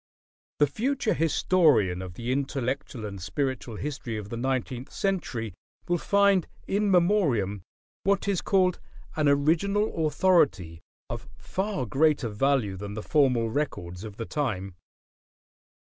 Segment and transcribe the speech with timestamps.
[0.57, 5.53] The future historian of the intellectual and spiritual history of the nineteenth century
[5.87, 7.61] will find "In Memoriam"
[8.03, 8.79] what is called
[9.15, 14.73] "an original authority" of far greater value than the formal records of the time.